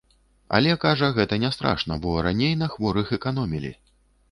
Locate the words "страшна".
1.59-1.99